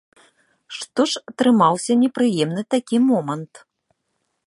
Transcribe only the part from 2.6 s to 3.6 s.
такі момант.